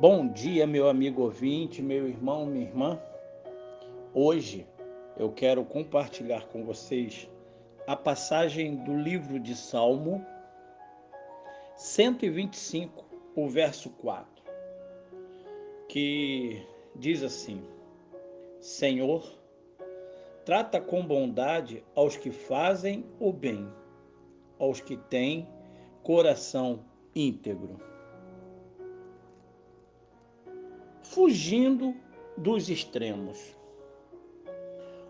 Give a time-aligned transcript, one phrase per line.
[0.00, 3.02] Bom dia, meu amigo ouvinte, meu irmão, minha irmã.
[4.14, 4.64] Hoje
[5.16, 7.28] eu quero compartilhar com vocês
[7.84, 10.24] a passagem do livro de Salmo
[11.74, 14.44] 125, o verso 4,
[15.88, 17.60] que diz assim:
[18.60, 19.28] Senhor,
[20.44, 23.68] trata com bondade aos que fazem o bem,
[24.60, 25.48] aos que têm
[26.04, 26.84] coração
[27.16, 27.97] íntegro.
[31.10, 31.94] Fugindo
[32.36, 33.38] dos extremos.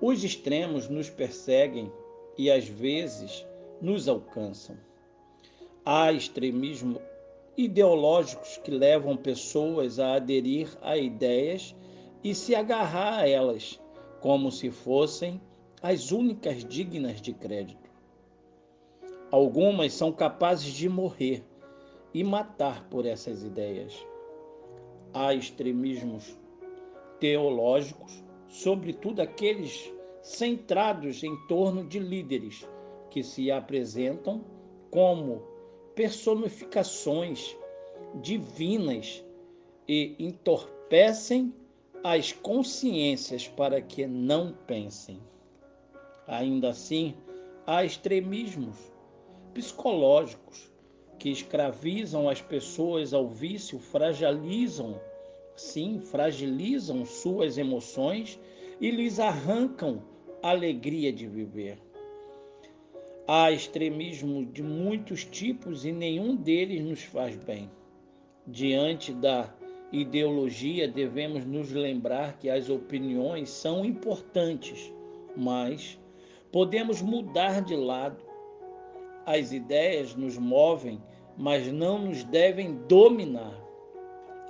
[0.00, 1.92] Os extremos nos perseguem
[2.38, 3.44] e às vezes
[3.82, 4.76] nos alcançam.
[5.84, 7.00] Há extremismo
[7.56, 11.74] ideológicos que levam pessoas a aderir a ideias
[12.22, 13.80] e se agarrar a elas
[14.20, 15.40] como se fossem
[15.82, 17.90] as únicas dignas de crédito.
[19.30, 21.44] Algumas são capazes de morrer
[22.14, 24.09] e matar por essas ideias
[25.12, 26.38] há extremismos
[27.18, 32.66] teológicos, sobretudo aqueles centrados em torno de líderes
[33.10, 34.44] que se apresentam
[34.90, 35.42] como
[35.94, 37.56] personificações
[38.22, 39.24] divinas
[39.88, 41.54] e entorpecem
[42.02, 45.20] as consciências para que não pensem.
[46.26, 47.14] Ainda assim,
[47.66, 48.76] há extremismos
[49.52, 50.69] psicológicos
[51.20, 54.98] que escravizam as pessoas ao vício, fragilizam,
[55.54, 58.40] sim, fragilizam suas emoções
[58.80, 60.02] e lhes arrancam
[60.42, 61.76] a alegria de viver.
[63.28, 67.70] Há extremismo de muitos tipos e nenhum deles nos faz bem.
[68.46, 69.54] Diante da
[69.92, 74.90] ideologia, devemos nos lembrar que as opiniões são importantes,
[75.36, 75.98] mas
[76.50, 78.30] podemos mudar de lado
[79.26, 81.00] as ideias nos movem,
[81.40, 83.58] mas não nos devem dominar.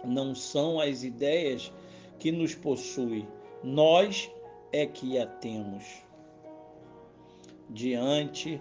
[0.05, 1.73] Não são as ideias
[2.19, 3.29] que nos possuem,
[3.63, 4.29] nós
[4.73, 5.85] é que a temos.
[7.69, 8.61] Diante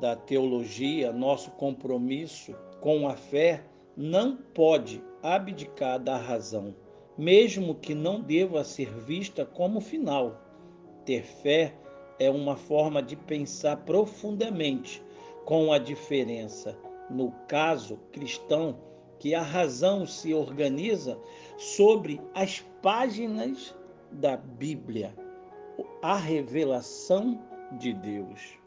[0.00, 3.62] da teologia, nosso compromisso com a fé
[3.96, 6.74] não pode abdicar da razão,
[7.16, 10.36] mesmo que não deva ser vista como final.
[11.04, 11.76] Ter fé
[12.18, 15.00] é uma forma de pensar profundamente,
[15.44, 16.76] com a diferença,
[17.10, 18.78] no caso cristão,
[19.18, 21.18] que a razão se organiza
[21.58, 23.74] sobre as páginas
[24.10, 25.14] da Bíblia,
[26.00, 27.38] a revelação
[27.78, 28.58] de Deus.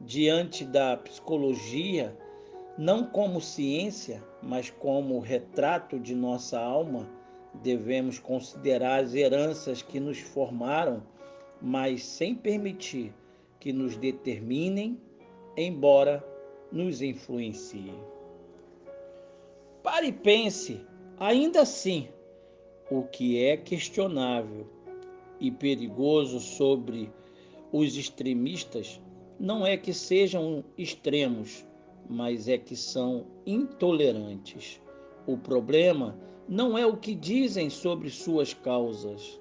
[0.00, 2.16] Diante da psicologia,
[2.76, 7.08] não como ciência, mas como retrato de nossa alma,
[7.62, 11.02] devemos considerar as heranças que nos formaram
[11.62, 13.14] mas sem permitir
[13.60, 15.00] que nos determinem,
[15.56, 16.24] embora
[16.72, 17.94] nos influenciem.
[19.82, 20.80] Pare e pense,
[21.18, 22.08] ainda assim,
[22.90, 24.66] o que é questionável
[25.38, 27.12] e perigoso sobre
[27.72, 29.00] os extremistas
[29.38, 31.66] não é que sejam extremos,
[32.08, 34.80] mas é que são intolerantes.
[35.26, 36.18] O problema
[36.48, 39.40] não é o que dizem sobre suas causas,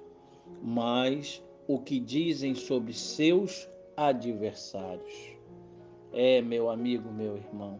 [0.61, 5.40] mas o que dizem sobre seus adversários.
[6.13, 7.79] É, meu amigo, meu irmão,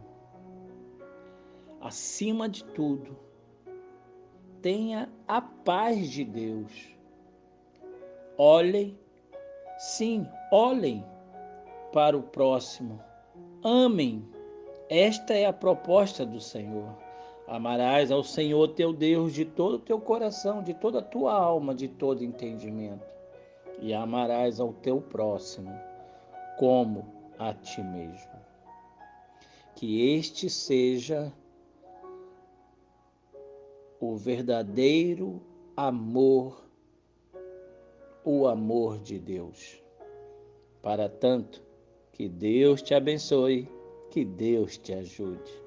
[1.80, 3.16] acima de tudo,
[4.60, 6.96] tenha a paz de Deus.
[8.38, 8.98] Olhem,
[9.78, 11.04] sim, olhem
[11.92, 12.98] para o próximo.
[13.62, 14.26] Amem.
[14.88, 16.96] Esta é a proposta do Senhor.
[17.46, 21.74] Amarás ao Senhor teu Deus de todo o teu coração, de toda a tua alma,
[21.74, 23.12] de todo entendimento
[23.82, 25.76] e amarás ao teu próximo
[26.56, 27.04] como
[27.38, 28.40] a ti mesmo.
[29.74, 31.32] Que este seja
[34.00, 35.40] o verdadeiro
[35.76, 36.62] amor,
[38.24, 39.82] o amor de Deus.
[40.82, 41.62] Para tanto,
[42.12, 43.68] que Deus te abençoe,
[44.10, 45.61] que Deus te ajude.